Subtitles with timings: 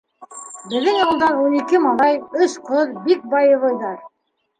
[0.69, 4.01] Беҙҙең ауылдан ун ике малай, өс ҡыҙ— бик боевойҙар.